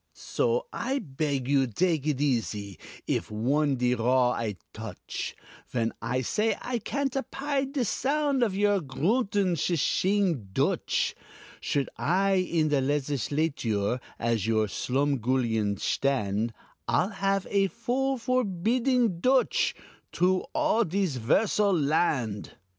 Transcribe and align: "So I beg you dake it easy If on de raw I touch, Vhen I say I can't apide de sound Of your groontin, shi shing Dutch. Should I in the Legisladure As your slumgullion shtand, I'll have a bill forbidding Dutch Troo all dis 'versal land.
"So 0.15 0.65
I 0.73 0.97
beg 0.97 1.47
you 1.47 1.67
dake 1.67 2.07
it 2.07 2.19
easy 2.19 2.79
If 3.05 3.31
on 3.31 3.75
de 3.75 3.93
raw 3.93 4.31
I 4.31 4.55
touch, 4.73 5.35
Vhen 5.71 5.91
I 6.01 6.21
say 6.21 6.57
I 6.59 6.79
can't 6.79 7.15
apide 7.15 7.73
de 7.73 7.85
sound 7.85 8.41
Of 8.41 8.55
your 8.57 8.79
groontin, 8.81 9.55
shi 9.55 9.75
shing 9.75 10.49
Dutch. 10.53 11.13
Should 11.59 11.87
I 11.97 12.31
in 12.33 12.69
the 12.69 12.77
Legisladure 12.81 13.99
As 14.17 14.47
your 14.47 14.65
slumgullion 14.65 15.75
shtand, 15.77 16.49
I'll 16.87 17.09
have 17.09 17.45
a 17.51 17.67
bill 17.67 18.17
forbidding 18.17 19.19
Dutch 19.19 19.75
Troo 20.11 20.45
all 20.53 20.83
dis 20.83 21.17
'versal 21.19 21.79
land. 21.79 22.55